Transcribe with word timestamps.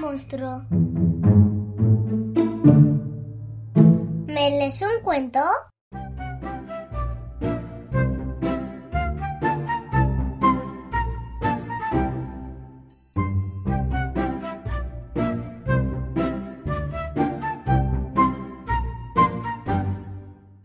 monstruo. 0.00 0.64
¿Me 4.26 4.50
lees 4.50 4.80
un 4.82 5.02
cuento? 5.02 5.40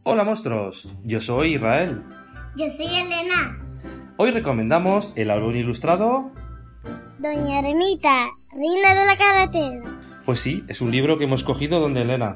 Hola 0.05 0.23
monstruos, 0.23 0.88
yo 1.04 1.20
soy 1.20 1.55
Israel. 1.55 2.04
Yo 2.55 2.70
soy 2.70 2.86
Elena. 2.86 3.57
Hoy 4.18 4.29
recomendamos 4.29 5.11
el 5.15 5.31
álbum 5.31 5.55
ilustrado. 5.55 6.31
Doña 7.18 7.61
Remita, 7.61 8.29
reina 8.56 8.96
de 8.96 9.06
la 9.06 9.18
carretera. 9.18 10.00
Pues 10.25 10.39
sí, 10.39 10.64
es 10.68 10.82
un 10.82 10.92
libro 10.92 11.18
que 11.18 11.25
hemos 11.25 11.44
cogido 11.44 11.80
donde 11.80 12.02
Elena, 12.04 12.36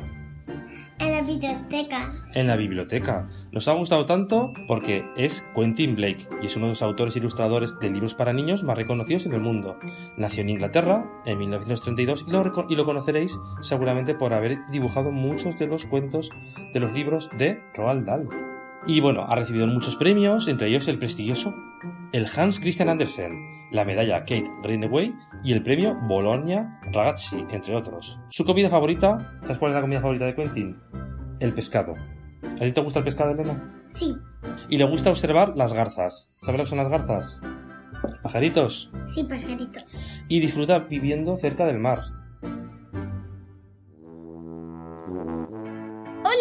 En 1.00 1.12
la 1.12 1.22
biblioteca. 1.22 2.14
en 2.34 2.48
la 2.48 2.56
biblioteca. 2.56 3.30
Nos 3.52 3.68
ha 3.68 3.74
gustado 3.74 4.06
tanto 4.06 4.52
porque 4.68 5.06
es 5.16 5.46
Quentin 5.56 5.96
Blake 5.96 6.28
y 6.42 6.48
es 6.48 6.56
uno 6.58 6.66
de 6.66 6.72
los 6.72 6.82
autores 6.82 7.16
ilustradores 7.16 7.78
de 7.80 7.90
libros 7.90 8.14
para 8.14 8.34
niños 8.34 8.64
más 8.64 8.78
reconocidos 8.78 9.26
en 9.26 9.34
el 9.34 9.40
mundo. 9.42 9.78
Nació 10.18 10.42
en 10.42 10.50
Inglaterra 10.50 11.06
en 11.26 11.38
1932 11.38 12.26
y 12.28 12.32
lo, 12.32 12.66
y 12.68 12.76
lo 12.76 12.86
conoceréis 12.86 13.38
seguramente 13.62 14.16
por 14.16 14.34
haber 14.34 14.58
dibujado 14.72 15.12
muchos 15.12 15.58
de 15.60 15.68
los 15.68 15.86
cuentos 15.86 16.30
de 16.74 16.80
los 16.80 16.92
libros 16.92 17.30
de 17.38 17.62
Roald 17.76 18.06
Dahl. 18.06 18.28
Y 18.86 19.00
bueno, 19.00 19.26
ha 19.30 19.36
recibido 19.36 19.68
muchos 19.68 19.96
premios, 19.96 20.48
entre 20.48 20.68
ellos 20.70 20.88
el 20.88 20.98
prestigioso 21.00 21.54
el 22.12 22.26
Hans 22.36 22.60
Christian 22.60 22.90
Andersen, 22.90 23.34
la 23.72 23.86
medalla 23.86 24.20
Kate 24.22 24.50
Greenaway 24.64 25.14
y 25.44 25.54
el 25.54 25.64
premio 25.64 25.96
Bologna 26.08 26.80
Ragazzi, 26.92 27.46
entre 27.50 27.76
otros. 27.76 28.20
Su 28.30 28.46
comida 28.46 28.70
favorita, 28.70 29.38
¿sabes 29.42 29.58
cuál 29.58 29.72
es 29.72 29.76
la 29.76 29.82
comida 29.82 30.02
favorita 30.02 30.26
de 30.26 30.36
Quentin? 30.36 30.78
El 31.40 31.54
pescado. 31.54 31.94
¿A 32.44 32.60
ti 32.60 32.72
te 32.72 32.82
gusta 32.82 33.00
el 33.00 33.06
pescado, 33.06 33.32
Elena? 33.32 33.74
Sí, 33.90 34.16
Y 34.70 34.78
le 34.78 34.84
gusta 34.86 35.10
observar 35.10 35.56
las 35.56 35.74
garzas. 35.74 36.36
¿Sabes 36.42 36.58
lo 36.58 36.64
que 36.66 36.70
son 36.70 36.78
las 36.80 36.90
garzas? 36.90 37.42
Pajaritos. 38.22 38.92
sí, 39.08 39.24
pajaritos. 39.24 39.98
Y 40.28 40.40
disfruta 40.40 40.80
viviendo 40.80 41.38
cerca 41.38 41.66
del 41.66 41.80
mar. 41.80 42.02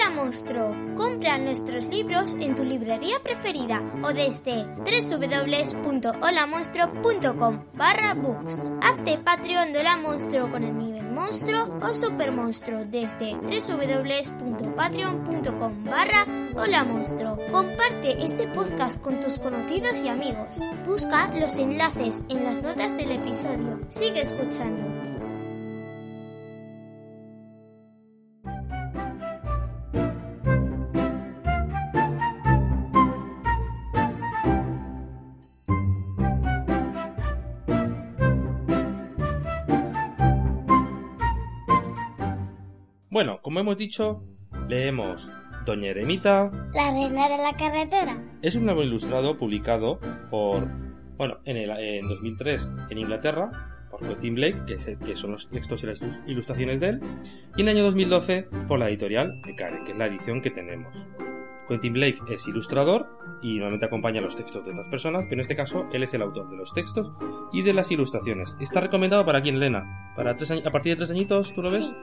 Hola 0.07 0.23
monstruo, 0.23 0.71
compra 0.97 1.37
nuestros 1.37 1.87
libros 1.87 2.35
en 2.35 2.55
tu 2.55 2.63
librería 2.63 3.17
preferida 3.25 3.83
o 4.05 4.13
desde 4.13 4.65
www.holamonstruo.com 4.65 7.65
barra 7.75 8.15
books. 8.15 8.71
Hazte 8.83 9.19
Patreon 9.19 9.73
de 9.73 9.81
Hola 9.81 9.97
Monstruo 9.97 10.49
con 10.49 10.63
el 10.63 10.79
nivel 10.79 11.11
monstruo 11.11 11.77
o 11.83 11.93
super 11.93 12.31
monstruo 12.31 12.85
desde 12.85 13.35
www.patreon.com 13.35 15.85
barra 15.85 16.25
Hola 16.55 16.85
Monstruo. 16.85 17.41
Comparte 17.51 18.25
este 18.25 18.47
podcast 18.47 19.03
con 19.03 19.19
tus 19.19 19.41
conocidos 19.41 20.05
y 20.05 20.09
amigos. 20.09 20.61
Busca 20.87 21.35
los 21.35 21.59
enlaces 21.59 22.23
en 22.29 22.45
las 22.45 22.63
notas 22.63 22.97
del 22.97 23.11
episodio. 23.11 23.81
Sigue 23.89 24.21
escuchando. 24.21 24.96
Bueno, 43.17 43.41
como 43.41 43.61
hemos 43.61 43.79
dicho, 43.79 44.23
leemos 44.69 45.33
Doña 45.65 45.89
Eremita. 45.89 46.51
La 46.75 46.91
reina 46.91 47.31
de 47.31 47.39
la 47.39 47.57
carretera. 47.57 48.23
Es 48.43 48.57
un 48.57 48.69
álbum 48.69 48.85
ilustrado 48.85 49.39
publicado 49.39 49.99
por, 50.29 50.69
bueno, 51.17 51.39
en, 51.47 51.57
el, 51.57 51.71
en 51.71 52.09
2003 52.11 52.71
en 52.91 52.99
Inglaterra, 52.99 53.87
por 53.91 54.07
Quentin 54.07 54.35
Blake, 54.35 54.59
que, 54.67 54.75
es 54.75 54.87
el- 54.87 54.99
que 54.99 55.17
son 55.17 55.31
los 55.33 55.49
textos 55.49 55.83
y 55.83 55.87
las 55.87 56.03
ilus- 56.03 56.21
ilustraciones 56.27 56.79
de 56.79 56.89
él, 56.91 57.01
y 57.57 57.63
en 57.63 57.69
el 57.69 57.77
año 57.79 57.85
2012 57.85 58.49
por 58.69 58.79
la 58.79 58.91
editorial 58.91 59.41
Becare, 59.47 59.83
que 59.87 59.93
es 59.93 59.97
la 59.99 60.09
edición 60.09 60.43
que 60.43 60.51
tenemos. 60.51 61.07
Quentin 61.69 61.93
Blake 61.93 62.19
es 62.29 62.47
ilustrador 62.49 63.07
y 63.43 63.55
normalmente 63.55 63.87
acompaña 63.87 64.21
los 64.21 64.37
textos 64.37 64.65
de 64.65 64.71
otras 64.71 64.87
personas, 64.89 65.25
pero 65.25 65.35
en 65.35 65.41
este 65.41 65.57
caso 65.57 65.87
él 65.93 66.03
es 66.03 66.15
el 66.15 66.23
autor 66.23 66.49
de 66.51 66.57
los 66.57 66.73
textos 66.73 67.13
y 67.53 67.63
de 67.63 67.73
las 67.73 67.91
ilustraciones. 67.91 68.57
Está 68.61 68.81
recomendado 68.81 69.25
para 69.25 69.43
quién, 69.43 69.59
Lena? 69.59 70.13
¿Para 70.17 70.37
tres 70.37 70.51
años, 70.51 70.67
¿A 70.67 70.71
partir 70.71 70.93
de 70.93 70.97
tres 70.97 71.11
añitos 71.11 71.53
tú 71.55 71.63
lo 71.63 71.71
ves? 71.71 71.85
Sí. 71.85 71.97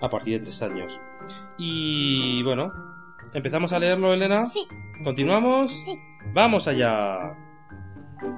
A 0.00 0.10
partir 0.10 0.38
de 0.38 0.44
tres 0.46 0.62
años. 0.62 1.00
Y 1.58 2.42
bueno, 2.42 2.72
empezamos 3.32 3.72
a 3.72 3.78
leerlo, 3.78 4.12
Elena. 4.12 4.46
Sí, 4.46 4.66
¿Continuamos? 5.02 5.72
sí. 5.72 5.94
¡Vamos 6.34 6.68
allá! 6.68 7.34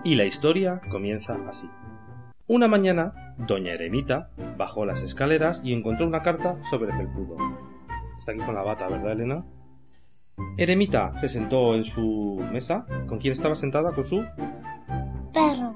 Y 0.05 0.15
la 0.15 0.25
historia 0.25 0.81
comienza 0.91 1.37
así. 1.49 1.69
Una 2.47 2.69
mañana, 2.69 3.35
Doña 3.39 3.73
Eremita 3.73 4.31
bajó 4.57 4.87
las 4.87 5.03
escaleras 5.03 5.61
y 5.65 5.73
encontró 5.73 6.07
una 6.07 6.23
carta 6.23 6.57
sobre 6.71 6.91
el 6.91 6.97
felpudo. 6.97 7.37
Está 8.19 8.33
aquí 8.33 8.41
con 8.41 8.55
la 8.55 8.63
bata, 8.63 8.89
¿verdad, 8.89 9.13
Elena? 9.13 9.45
Eremita 10.57 11.17
se 11.19 11.29
sentó 11.29 11.75
en 11.75 11.85
su 11.85 12.43
mesa. 12.53 12.87
¿Con 13.07 13.19
quién 13.19 13.33
estaba 13.33 13.55
sentada? 13.55 13.93
Con 13.93 14.05
su... 14.05 14.25
Perro. 15.33 15.75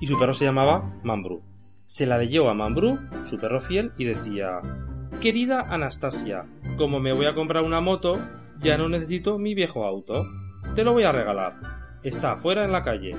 Y 0.00 0.06
su 0.06 0.18
perro 0.18 0.32
se 0.32 0.44
llamaba 0.44 0.98
Mambrú. 1.02 1.42
Se 1.86 2.06
la 2.06 2.18
leyó 2.18 2.48
a 2.48 2.54
Mambrú, 2.54 2.98
su 3.24 3.38
perro 3.38 3.60
fiel, 3.60 3.92
y 3.98 4.04
decía... 4.04 4.60
Querida 5.20 5.60
Anastasia, 5.60 6.46
como 6.76 6.98
me 6.98 7.12
voy 7.12 7.26
a 7.26 7.34
comprar 7.34 7.62
una 7.62 7.80
moto, 7.80 8.18
ya 8.58 8.76
no 8.76 8.88
necesito 8.88 9.38
mi 9.38 9.54
viejo 9.54 9.84
auto. 9.84 10.24
Te 10.74 10.82
lo 10.82 10.92
voy 10.92 11.04
a 11.04 11.12
regalar. 11.12 11.54
Está 12.02 12.32
afuera 12.32 12.64
en 12.64 12.72
la 12.72 12.82
calle. 12.82 13.14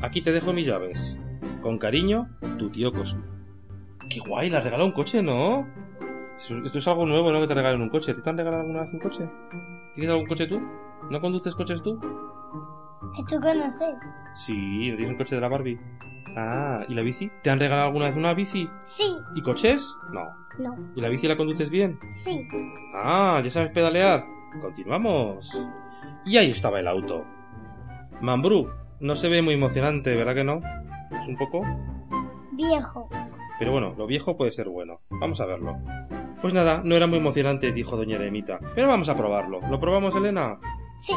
Aquí 0.00 0.22
te 0.22 0.32
dejo 0.32 0.52
mis 0.52 0.66
llaves. 0.66 1.16
Con 1.60 1.78
cariño, 1.78 2.28
tu 2.58 2.70
tío 2.70 2.92
Cosmo. 2.92 3.22
Qué 4.08 4.20
guay, 4.20 4.48
la 4.48 4.60
regaló 4.60 4.86
un 4.86 4.92
coche, 4.92 5.22
¿no? 5.22 5.66
Esto 6.64 6.78
es 6.78 6.88
algo 6.88 7.06
nuevo, 7.06 7.30
¿no? 7.32 7.40
Que 7.40 7.46
te 7.46 7.54
regalen 7.54 7.80
un 7.82 7.88
coche. 7.88 8.12
¿A 8.12 8.14
ti 8.16 8.22
¿Te 8.22 8.30
han 8.30 8.36
regalado 8.36 8.62
alguna 8.62 8.80
vez 8.80 8.92
un 8.92 8.98
coche? 8.98 9.28
¿Tienes 9.94 10.10
algún 10.10 10.26
coche 10.26 10.46
tú? 10.46 10.60
¿No 11.10 11.20
conduces 11.20 11.54
coches 11.54 11.82
tú? 11.82 11.98
¿Tú 11.98 13.40
conoces? 13.40 13.96
Sí, 14.34 14.90
¿no 14.90 14.96
tienes 14.96 15.10
un 15.10 15.16
coche 15.18 15.34
de 15.34 15.40
la 15.40 15.48
Barbie? 15.48 15.78
Ah, 16.36 16.84
¿y 16.88 16.94
la 16.94 17.02
bici? 17.02 17.30
¿Te 17.42 17.50
han 17.50 17.60
regalado 17.60 17.88
alguna 17.88 18.06
vez 18.06 18.16
una 18.16 18.32
bici? 18.34 18.68
Sí, 18.84 19.16
¿Y 19.34 19.42
coches? 19.42 19.94
No. 20.12 20.24
no, 20.58 20.92
¿Y 20.96 21.00
la 21.00 21.08
bici 21.10 21.28
la 21.28 21.36
conduces 21.36 21.68
bien? 21.70 21.98
sí. 22.10 22.48
Ah, 22.94 23.40
¿ya 23.44 23.50
sabes 23.50 23.70
pedalear? 23.72 24.24
Continuamos. 24.60 25.50
Y 26.24 26.36
ahí 26.38 26.50
estaba 26.50 26.80
el 26.80 26.88
auto. 26.88 27.24
Mambrú, 28.20 28.68
no 29.00 29.14
se 29.16 29.28
ve 29.28 29.42
muy 29.42 29.54
emocionante, 29.54 30.16
¿verdad 30.16 30.34
que 30.34 30.44
no? 30.44 30.60
Es 31.10 31.28
un 31.28 31.36
poco... 31.36 31.62
Viejo. 32.52 33.08
Pero 33.58 33.72
bueno, 33.72 33.94
lo 33.96 34.06
viejo 34.06 34.36
puede 34.36 34.52
ser 34.52 34.68
bueno. 34.68 35.00
Vamos 35.10 35.40
a 35.40 35.46
verlo. 35.46 35.76
Pues 36.42 36.52
nada, 36.52 36.82
no 36.84 36.96
era 36.96 37.06
muy 37.06 37.18
emocionante, 37.18 37.72
dijo 37.72 37.96
doña 37.96 38.16
Eremita. 38.16 38.58
Pero 38.74 38.88
vamos 38.88 39.08
a 39.08 39.16
probarlo. 39.16 39.60
¿Lo 39.70 39.78
probamos, 39.78 40.14
Elena? 40.14 40.58
Sí, 40.98 41.14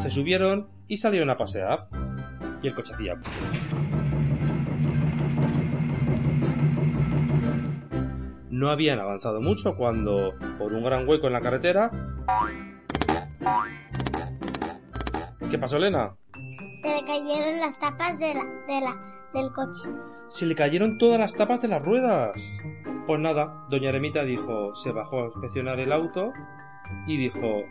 Se 0.00 0.10
subieron 0.10 0.68
y 0.88 0.96
salieron 0.96 1.30
a 1.30 1.36
pasear. 1.36 1.88
Y 2.62 2.68
el 2.68 2.74
coche 2.74 2.94
hacía... 2.94 3.14
No 8.50 8.70
habían 8.70 8.98
avanzado 8.98 9.40
mucho 9.40 9.76
cuando, 9.76 10.34
por 10.58 10.72
un 10.72 10.82
gran 10.82 11.06
hueco 11.06 11.26
en 11.26 11.32
la 11.34 11.40
carretera... 11.40 11.90
¿Qué 15.50 15.58
pasó, 15.58 15.76
Elena? 15.76 16.14
se 16.82 16.88
le 16.88 17.06
cayeron 17.06 17.60
las 17.60 17.78
tapas 17.78 18.18
de 18.18 18.34
la, 18.34 18.44
de 18.66 18.80
la, 18.80 18.96
del 19.34 19.52
coche. 19.52 19.88
Se 20.28 20.46
le 20.46 20.54
cayeron 20.54 20.98
todas 20.98 21.20
las 21.20 21.34
tapas 21.34 21.62
de 21.62 21.68
las 21.68 21.82
ruedas. 21.82 22.32
Pues 23.12 23.20
nada, 23.20 23.66
doña 23.68 23.90
Eremita 23.90 24.24
dijo, 24.24 24.74
se 24.74 24.90
bajó 24.90 25.24
a 25.24 25.26
inspeccionar 25.26 25.78
el 25.78 25.92
auto 25.92 26.32
y 27.06 27.18
dijo, 27.18 27.62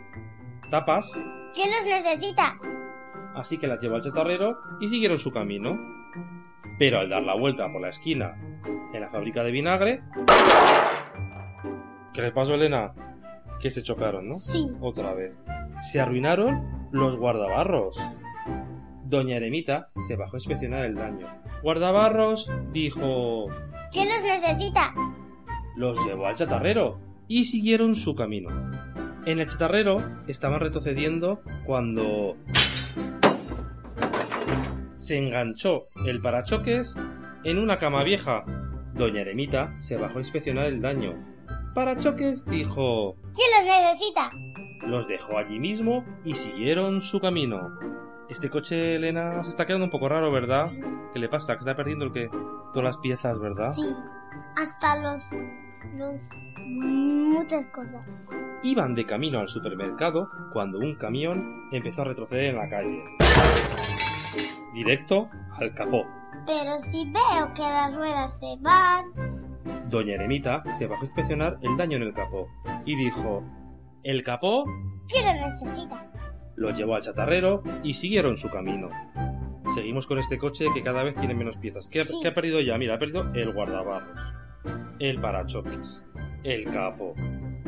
tapas, 0.69 1.19
¿Quién 1.51 1.71
los 1.71 1.83
necesita? 1.83 2.59
así 3.33 3.57
que 3.57 3.65
las 3.65 3.79
llevó 3.79 3.95
al 3.95 4.03
chatarrero 4.03 4.59
y 4.79 4.87
siguieron 4.87 5.17
su 5.17 5.31
camino. 5.31 5.79
Pero 6.77 6.99
al 6.99 7.09
dar 7.09 7.23
la 7.23 7.33
vuelta 7.33 7.71
por 7.71 7.81
la 7.81 7.89
esquina 7.89 8.35
en 8.93 9.01
la 9.01 9.09
fábrica 9.09 9.41
de 9.43 9.49
vinagre... 9.49 10.03
¿Qué 12.13 12.21
les 12.21 12.33
pasó, 12.33 12.53
Elena? 12.53 12.93
Que 13.59 13.71
se 13.71 13.81
chocaron, 13.81 14.29
¿no? 14.29 14.35
Sí. 14.35 14.69
Otra 14.79 15.15
vez. 15.15 15.33
Se 15.81 15.99
arruinaron 15.99 16.87
los 16.91 17.17
guardabarros. 17.17 17.99
Doña 19.05 19.37
Eremita 19.37 19.89
se 20.07 20.15
bajó 20.15 20.35
a 20.35 20.37
inspeccionar 20.37 20.85
el 20.85 20.93
daño. 20.93 21.27
Guardabarros 21.63 22.47
dijo... 22.71 23.47
¿Quién 23.89 24.07
los 24.07 24.23
necesita? 24.23 24.93
Los 25.75 25.97
llevó 26.05 26.27
al 26.27 26.35
chatarrero 26.35 26.99
y 27.27 27.45
siguieron 27.45 27.95
su 27.95 28.15
camino. 28.15 28.49
En 29.25 29.39
el 29.39 29.47
chatarrero 29.47 30.03
estaban 30.27 30.59
retrocediendo 30.59 31.41
cuando 31.65 32.35
se 34.95 35.17
enganchó 35.17 35.83
el 36.05 36.21
parachoques 36.21 36.95
en 37.43 37.57
una 37.57 37.77
cama 37.77 38.03
vieja 38.03 38.45
Doña 38.93 39.21
Eremita 39.21 39.75
se 39.79 39.97
bajó 39.97 40.17
a 40.17 40.21
inspeccionar 40.21 40.65
el 40.65 40.81
daño. 40.81 41.13
Para 41.73 41.97
choques 41.97 42.45
dijo... 42.45 43.15
¿Quién 43.33 43.49
los 43.57 43.81
necesita? 43.81 44.31
Los 44.85 45.07
dejó 45.07 45.37
allí 45.37 45.59
mismo 45.59 46.03
y 46.25 46.35
siguieron 46.35 47.01
su 47.01 47.19
camino. 47.19 47.79
Este 48.29 48.49
coche, 48.49 48.95
Elena, 48.95 49.43
se 49.43 49.51
está 49.51 49.65
quedando 49.65 49.85
un 49.85 49.91
poco 49.91 50.09
raro, 50.09 50.31
¿verdad? 50.31 50.65
Sí. 50.65 50.79
¿Qué 51.13 51.19
le 51.19 51.29
pasa? 51.29 51.53
¿Que 51.53 51.59
está 51.59 51.75
perdiendo 51.75 52.05
el 52.05 52.11
qué? 52.11 52.29
Todas 52.73 52.83
las 52.83 52.97
piezas, 52.97 53.39
¿verdad? 53.39 53.73
Sí. 53.73 53.85
Hasta 54.55 54.97
los... 55.01 55.31
los... 55.95 56.29
muchas 56.57 57.65
cosas. 57.67 58.23
Iban 58.63 58.95
de 58.95 59.05
camino 59.05 59.39
al 59.39 59.47
supermercado 59.47 60.29
cuando 60.53 60.79
un 60.79 60.95
camión 60.95 61.69
empezó 61.71 62.01
a 62.03 62.05
retroceder 62.05 62.51
en 62.51 62.57
la 62.57 62.69
calle. 62.69 63.03
Directo 64.73 65.29
al 65.59 65.73
capó. 65.73 66.05
Pero 66.45 66.79
si 66.79 67.05
veo 67.11 67.53
que 67.53 67.61
las 67.61 67.95
ruedas 67.95 68.39
se 68.39 68.57
van... 68.61 69.11
Doña 69.89 70.15
Eremita 70.15 70.63
se 70.77 70.87
bajó 70.87 71.03
a 71.03 71.05
inspeccionar 71.05 71.59
el 71.61 71.75
daño 71.75 71.97
en 71.97 72.03
el 72.03 72.13
capó 72.13 72.47
y 72.85 72.95
dijo: 72.95 73.43
¿El 74.03 74.23
capó? 74.23 74.65
¿Quién 75.09 75.25
lo 75.25 75.49
necesita? 75.49 76.09
Lo 76.55 76.71
llevó 76.71 76.95
al 76.95 77.01
chatarrero 77.01 77.61
y 77.83 77.95
siguieron 77.95 78.37
su 78.37 78.49
camino. 78.49 78.89
Seguimos 79.75 80.07
con 80.07 80.19
este 80.19 80.37
coche 80.37 80.67
que 80.73 80.83
cada 80.83 81.03
vez 81.03 81.15
tiene 81.15 81.35
menos 81.35 81.57
piezas. 81.57 81.89
¿Qué 81.89 82.01
ha, 82.01 82.05
qué 82.21 82.29
ha 82.29 82.33
perdido 82.33 82.61
ya? 82.61 82.77
Mira, 82.77 82.95
ha 82.95 82.99
perdido 82.99 83.33
el 83.33 83.53
guardabarros, 83.53 84.33
el 84.99 85.19
parachoques, 85.19 86.03
el 86.43 86.65
capó. 86.65 87.15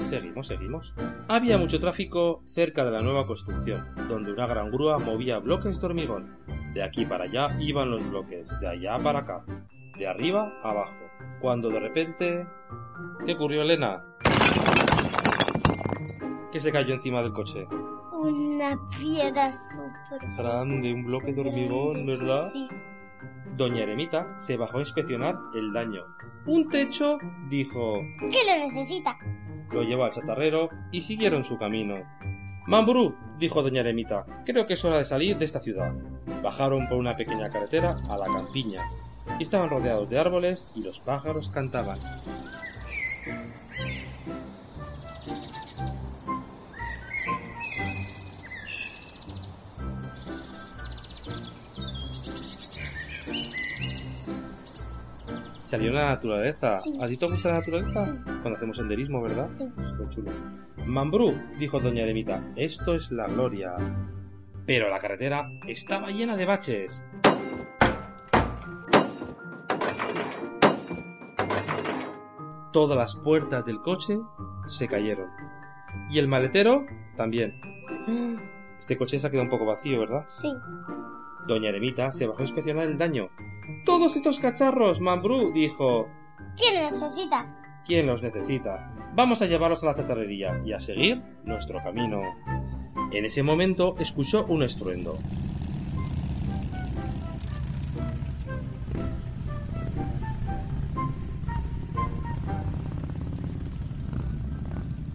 Seguimos, 0.06 0.48
seguimos. 0.48 0.94
Había 1.28 1.58
mucho 1.58 1.80
tráfico 1.80 2.42
cerca 2.46 2.84
de 2.84 2.92
la 2.92 3.02
nueva 3.02 3.26
construcción, 3.26 3.86
donde 4.08 4.32
una 4.32 4.48
gran 4.48 4.72
grúa 4.72 5.00
movía 5.00 5.40
bloques 5.40 5.80
de 5.80 5.86
hormigón. 5.86 6.38
De 6.74 6.84
aquí 6.84 7.06
para 7.06 7.26
allá 7.26 7.56
iban 7.60 7.92
los 7.92 8.08
bloques, 8.10 8.48
de 8.60 8.68
allá 8.68 8.98
para 9.00 9.20
acá, 9.20 9.46
de 9.98 10.08
arriba 10.08 10.54
a 10.64 10.72
abajo. 10.72 11.00
Cuando 11.42 11.70
de 11.70 11.80
repente... 11.80 12.48
¿Qué 13.26 13.34
ocurrió, 13.34 13.62
Elena? 13.62 14.04
¿Qué 16.52 16.60
se 16.60 16.72
cayó 16.72 16.94
encima 16.94 17.22
del 17.22 17.34
coche? 17.34 17.66
Una 18.12 18.78
piedra 19.00 19.52
súper... 19.52 20.28
Grande, 20.38 20.94
un 20.94 21.06
bloque 21.06 21.34
de 21.34 21.42
hormigón. 21.42 22.06
¿verdad? 22.06 22.50
Sí. 22.52 22.68
Doña 23.56 23.84
Eremita 23.84 24.40
se 24.40 24.58
bajó 24.58 24.78
a 24.78 24.82
inspeccionar 24.82 25.36
el 25.56 25.72
daño. 25.74 26.04
Un 26.46 26.70
techo, 26.70 27.18
dijo, 27.50 28.00
¿Quién 28.30 28.48
lo 28.48 28.68
necesita? 28.68 29.18
lo 29.72 29.84
llevó 29.84 30.06
al 30.06 30.12
chatarrero 30.12 30.70
y 30.92 31.02
siguieron 31.02 31.44
su 31.44 31.58
camino. 31.58 31.96
Mambrú, 32.68 33.16
dijo 33.40 33.62
doña 33.62 33.82
Eremita, 33.82 34.26
creo 34.46 34.66
que 34.66 34.74
es 34.76 34.86
hora 34.86 34.98
de 34.98 35.06
salir 35.06 35.38
de 35.38 35.46
esta 35.46 35.60
ciudad. 35.60 35.94
Bajaron 36.42 36.88
por 36.88 36.98
una 36.98 37.16
pequeña 37.16 37.50
carretera 37.50 37.98
a 38.10 38.18
la 38.18 38.26
campiña. 38.26 38.82
Estaban 39.40 39.70
rodeados 39.70 40.10
de 40.10 40.20
árboles 40.20 40.68
y 40.76 40.82
los 40.82 41.00
pájaros 41.00 41.50
cantaban. 41.50 41.98
Salieron 55.74 55.98
a 55.98 56.02
la 56.02 56.10
naturaleza. 56.10 56.80
Sí. 56.82 57.00
¿A 57.02 57.08
ti 57.08 57.18
te 57.18 57.26
gusta 57.26 57.50
la 57.50 57.56
naturaleza? 57.56 58.06
Sí. 58.06 58.12
Cuando 58.44 58.58
hacemos 58.58 58.78
senderismo, 58.78 59.24
¿verdad? 59.24 59.50
Sí. 59.50 59.68
Súper 59.76 60.10
chulo. 60.10 60.32
Mambrú, 60.86 61.34
dijo 61.58 61.80
doña 61.80 62.04
Eremita, 62.04 62.44
esto 62.56 62.94
es 62.94 63.12
la 63.12 63.26
gloria. 63.26 63.74
Pero 64.68 64.88
la 64.92 65.00
carretera 65.00 65.50
estaba 65.68 66.10
llena 66.10 66.36
de 66.36 66.46
baches. 66.46 67.04
Todas 72.72 72.96
las 72.96 73.16
puertas 73.16 73.66
del 73.66 73.80
coche 73.82 74.20
se 74.68 74.88
cayeron. 74.88 75.28
Y 76.12 76.20
el 76.20 76.28
maletero 76.28 76.86
también. 77.16 77.60
Este 78.78 78.96
coche 78.96 79.20
se 79.20 79.26
ha 79.26 79.32
quedado 79.32 79.46
un 79.46 79.50
poco 79.50 79.66
vacío, 79.66 80.02
¿verdad? 80.02 80.28
Sí. 80.38 80.54
Doña 81.48 81.70
Eremita 81.70 82.12
se 82.12 82.28
bajó 82.28 82.40
a 82.40 82.44
inspeccionar 82.44 82.88
el 82.88 82.98
daño. 82.98 83.30
¡Todos 83.86 84.16
estos 84.16 84.40
cacharros! 84.40 85.02
Mambrú 85.02 85.52
dijo. 85.54 86.08
¿Quién 86.56 86.84
lo 86.84 86.92
necesita? 86.92 87.82
¿Quién 87.86 88.08
los 88.08 88.24
necesita? 88.24 88.94
Vamos 89.16 89.42
a 89.42 89.46
llevarlos 89.46 89.84
a 89.84 89.88
la 89.88 89.96
chatarrería 89.96 90.62
y 90.66 90.74
a 90.74 90.80
seguir 90.80 91.22
nuestro 91.44 91.84
camino. 91.84 92.22
En 93.12 93.26
ese 93.26 93.44
momento 93.44 93.96
escuchó 94.00 94.46
un 94.46 94.64
estruendo. 94.64 95.18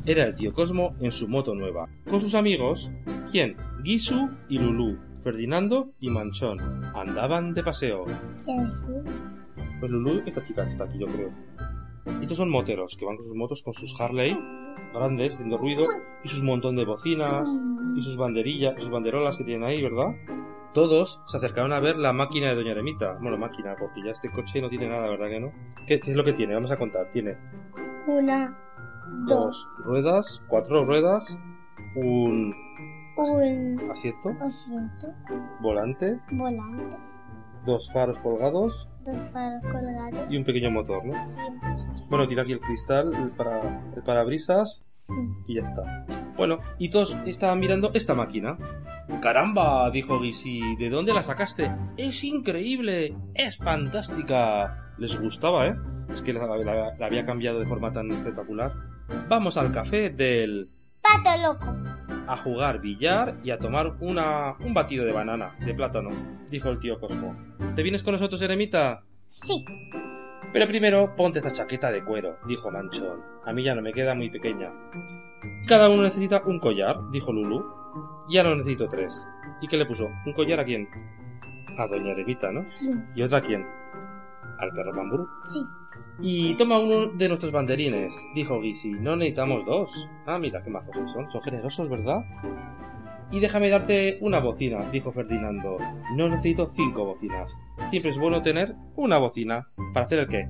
Era 0.04 0.24
el 0.24 0.34
tío 0.34 0.54
Cosmo 0.54 0.94
en 1.00 1.10
su 1.10 1.28
moto 1.28 1.54
nueva, 1.54 1.88
con 2.08 2.20
sus 2.20 2.34
amigos, 2.34 2.90
¿quién? 3.30 3.56
Gisu 3.84 4.30
y 4.48 4.58
Lulú, 4.58 4.98
Ferdinando 5.22 5.86
y 6.00 6.10
Manchón. 6.10 6.58
Andaban 6.94 7.54
de 7.54 7.62
paseo. 7.62 8.04
¿Quién 8.44 8.60
es 8.60 8.74
Lu? 8.86 9.04
Pues 9.80 9.90
Lulu, 9.90 10.22
esta 10.26 10.42
chica 10.42 10.64
que 10.64 10.70
está 10.70 10.84
aquí, 10.84 10.98
yo 10.98 11.06
creo. 11.06 11.30
Y 12.20 12.22
estos 12.22 12.38
son 12.38 12.50
moteros, 12.50 12.96
que 12.96 13.04
van 13.04 13.16
con 13.16 13.24
sus 13.24 13.34
motos, 13.34 13.62
con 13.62 13.74
sus 13.74 14.00
Harley, 14.00 14.36
grandes, 14.94 15.34
haciendo 15.34 15.58
ruido, 15.58 15.84
y 16.24 16.28
sus 16.28 16.42
montón 16.42 16.74
de 16.76 16.84
bocinas, 16.84 17.48
y 17.96 18.02
sus 18.02 18.16
banderillas, 18.16 18.74
sus 18.78 18.90
banderolas 18.90 19.36
que 19.36 19.44
tienen 19.44 19.64
ahí, 19.64 19.82
¿verdad? 19.82 20.14
Todos 20.72 21.20
se 21.26 21.36
acercaron 21.36 21.72
a 21.72 21.80
ver 21.80 21.96
la 21.96 22.12
máquina 22.12 22.48
de 22.48 22.54
Doña 22.54 22.72
Eremita. 22.72 23.18
Bueno, 23.20 23.36
máquina, 23.36 23.76
porque 23.78 24.02
ya 24.04 24.12
este 24.12 24.30
coche 24.30 24.60
no 24.60 24.68
tiene 24.68 24.88
nada, 24.88 25.08
¿verdad 25.08 25.28
que 25.28 25.40
no? 25.40 25.52
¿Qué, 25.86 26.00
qué 26.00 26.10
es 26.10 26.16
lo 26.16 26.24
que 26.24 26.32
tiene? 26.32 26.54
Vamos 26.54 26.70
a 26.70 26.76
contar. 26.76 27.10
Tiene 27.12 27.36
Una, 28.06 28.56
dos, 29.26 29.64
dos 29.76 29.86
ruedas, 29.86 30.42
cuatro 30.48 30.84
ruedas, 30.84 31.36
un 31.96 32.54
un 33.18 33.90
asiento, 33.90 34.30
asiento, 34.40 35.08
volante, 35.60 36.18
volante, 36.30 36.96
dos 37.66 37.90
faros 37.92 38.18
colgados 38.20 38.88
dos 39.04 39.30
faros 39.32 39.62
colgados. 39.62 40.20
y 40.32 40.36
un 40.36 40.44
pequeño 40.44 40.70
motor, 40.70 41.04
¿no? 41.04 41.14
Sí. 41.76 41.86
Bueno, 42.08 42.26
tiene 42.26 42.42
aquí 42.42 42.52
el 42.52 42.60
cristal, 42.60 43.14
el, 43.14 43.30
para, 43.30 43.82
el 43.96 44.02
parabrisas, 44.02 44.82
Sí. 45.06 45.14
y 45.46 45.54
ya 45.54 45.62
está. 45.62 46.06
Bueno, 46.36 46.58
y 46.78 46.90
todos 46.90 47.16
estaban 47.24 47.58
mirando 47.60 47.90
esta 47.94 48.14
máquina. 48.14 48.58
¡Caramba! 49.22 49.90
dijo 49.90 50.20
Gisi, 50.20 50.76
¿de 50.76 50.90
dónde 50.90 51.14
la 51.14 51.22
sacaste? 51.22 51.72
¡Es 51.96 52.22
increíble! 52.24 53.14
¡Es 53.34 53.56
fantástica! 53.56 54.92
Les 54.98 55.18
gustaba, 55.18 55.66
¿eh? 55.68 55.76
Es 56.12 56.20
que 56.20 56.32
la, 56.34 56.46
la- 56.46 56.94
la 56.98 57.06
había 57.06 57.24
cambiado 57.24 57.58
de 57.58 57.66
forma 57.66 57.90
tan 57.90 58.10
espectacular. 58.10 58.72
Vamos 59.28 59.56
al 59.56 59.72
café 59.72 60.10
del... 60.10 60.66
Pato 61.02 61.42
loco. 61.42 61.77
A 62.28 62.36
jugar 62.36 62.80
billar 62.80 63.38
y 63.42 63.50
a 63.50 63.58
tomar 63.58 63.96
una, 64.00 64.54
un 64.60 64.74
batido 64.74 65.04
de 65.04 65.12
banana, 65.12 65.56
de 65.64 65.74
plátano, 65.74 66.10
dijo 66.50 66.68
el 66.68 66.78
tío 66.78 67.00
Cosmo. 67.00 67.34
¿Te 67.74 67.82
vienes 67.82 68.02
con 68.02 68.12
nosotros, 68.12 68.40
Eremita? 68.42 69.02
Sí. 69.26 69.64
Pero 70.52 70.66
primero 70.66 71.14
ponte 71.16 71.38
esta 71.38 71.52
chaqueta 71.52 71.90
de 71.90 72.04
cuero, 72.04 72.38
dijo 72.46 72.70
Manchón. 72.70 73.20
A 73.44 73.52
mí 73.52 73.62
ya 73.62 73.74
no 73.74 73.82
me 73.82 73.92
queda 73.92 74.14
muy 74.14 74.30
pequeña. 74.30 74.72
Cada 75.66 75.88
uno 75.88 76.02
necesita 76.02 76.42
un 76.44 76.60
collar, 76.60 76.98
dijo 77.10 77.32
Lulu. 77.32 77.64
Ya 78.28 78.42
no 78.42 78.54
necesito 78.54 78.88
tres. 78.88 79.26
¿Y 79.60 79.68
qué 79.68 79.76
le 79.76 79.86
puso? 79.86 80.08
¿Un 80.26 80.32
collar 80.34 80.60
a 80.60 80.64
quién? 80.64 80.88
A 81.78 81.86
Doña 81.86 82.12
Eremita, 82.12 82.52
¿no? 82.52 82.64
Sí. 82.68 82.92
¿Y 83.14 83.22
otra 83.22 83.38
a 83.38 83.42
quién? 83.42 83.66
Al 84.58 84.70
perro 84.72 84.94
Bambú. 84.94 85.26
Sí. 85.52 85.60
Y 86.20 86.56
toma 86.56 86.78
uno 86.78 87.06
de 87.06 87.28
nuestros 87.28 87.52
banderines, 87.52 88.20
dijo 88.34 88.60
Gisi. 88.60 88.90
No 88.90 89.14
necesitamos 89.14 89.64
dos. 89.64 90.08
Ah, 90.26 90.38
mira 90.38 90.62
qué 90.62 90.70
majos 90.70 90.96
que 90.96 91.06
son. 91.06 91.30
Son 91.30 91.42
generosos, 91.42 91.88
¿verdad? 91.88 92.24
Y 93.30 93.40
déjame 93.40 93.70
darte 93.70 94.18
una 94.20 94.40
bocina, 94.40 94.90
dijo 94.90 95.12
Ferdinando. 95.12 95.78
No 96.16 96.28
necesito 96.28 96.68
cinco 96.74 97.04
bocinas. 97.04 97.54
Siempre 97.84 98.10
es 98.10 98.18
bueno 98.18 98.42
tener 98.42 98.74
una 98.96 99.18
bocina. 99.18 99.68
¿Para 99.94 100.06
hacer 100.06 100.20
el 100.20 100.28
qué? 100.28 100.48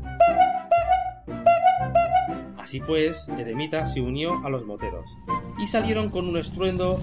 Así 2.57 2.81
pues, 2.81 3.29
Eremita 3.29 3.85
se 3.85 4.01
unió 4.01 4.45
a 4.47 4.51
los 4.51 4.65
moteros. 4.65 5.11
Y 5.59 5.67
salieron 5.67 6.11
con 6.11 6.29
un 6.29 6.37
estruendo 6.39 7.01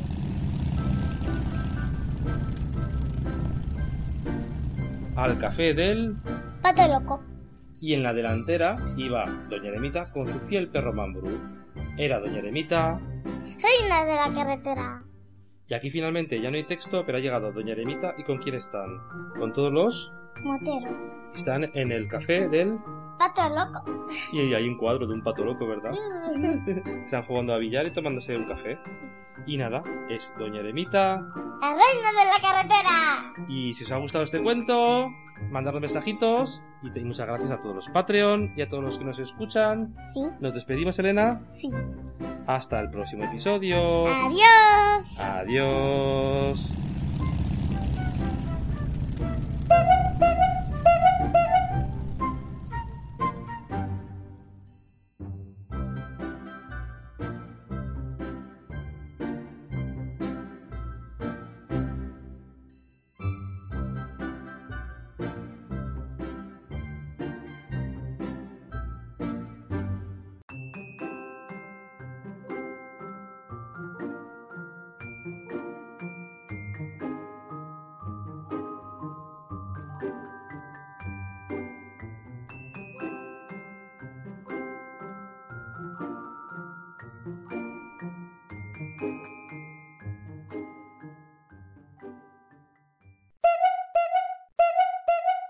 al 5.15 5.37
café 5.37 5.73
del 5.73 6.15
Pato 6.61 6.87
loco. 6.87 7.34
Y 7.85 7.93
en 7.93 8.01
la 8.01 8.13
delantera 8.13 8.77
iba 8.97 9.25
Doña 9.47 9.69
Eremita 9.69 10.11
con 10.11 10.25
su 10.25 10.39
fiel 10.39 10.69
perro 10.69 10.91
Mambrú. 10.91 11.39
Era 11.99 12.19
Doña 12.19 12.39
Eremita. 12.39 12.99
Reina 13.61 14.05
de 14.05 14.15
la 14.15 14.33
carretera. 14.33 15.03
Y 15.67 15.73
aquí 15.73 15.89
finalmente 15.89 16.39
ya 16.39 16.51
no 16.51 16.57
hay 16.57 16.63
texto, 16.63 17.03
pero 17.05 17.17
ha 17.17 17.21
llegado 17.21 17.51
Doña 17.51 17.73
Eremita 17.73 18.13
y 18.17 18.23
con 18.23 18.37
quién 18.37 18.55
están. 18.55 18.99
Con 19.37 19.51
todos 19.53 19.71
los 19.73 20.13
Moteros. 20.43 21.01
están 21.33 21.71
en 21.73 21.91
el 21.91 22.07
café 22.07 22.47
del 22.47 22.77
Pato 23.17 23.49
loco. 23.49 24.07
Y 24.33 24.53
hay 24.53 24.67
un 24.67 24.77
cuadro 24.77 25.07
de 25.07 25.13
un 25.13 25.23
pato 25.23 25.43
loco, 25.45 25.65
¿verdad? 25.65 25.91
Están 27.05 27.23
jugando 27.23 27.53
a 27.53 27.57
billar 27.57 27.87
y 27.87 27.91
tomándose 27.91 28.35
un 28.35 28.45
café. 28.45 28.77
Y 29.47 29.57
nada, 29.57 29.81
es 30.09 30.33
Doña 30.37 30.59
Eremita. 30.59 31.21
¡La 31.61 31.69
reina 31.69 32.11
de 32.11 32.25
la 32.29 32.41
carretera! 32.41 33.33
Y 33.47 33.73
si 33.73 33.85
os 33.85 33.91
ha 33.93 33.97
gustado 33.97 34.23
este 34.25 34.41
cuento, 34.43 35.09
mandadnos 35.49 35.81
mensajitos. 35.81 36.61
Y 36.83 36.99
muchas 37.05 37.25
gracias 37.25 37.49
a 37.51 37.61
todos 37.61 37.75
los 37.75 37.89
Patreon 37.89 38.53
y 38.55 38.61
a 38.61 38.69
todos 38.69 38.83
los 38.83 38.99
que 38.99 39.05
nos 39.05 39.17
escuchan. 39.19 39.95
Sí, 40.13 40.21
Nos 40.41 40.53
despedimos, 40.53 40.99
Elena. 40.99 41.41
sí. 41.49 41.69
Hasta 42.47 42.79
el 42.79 42.89
próximo 42.89 43.23
episodio. 43.25 44.05
Adiós. 44.07 45.19
Adiós. 45.19 46.71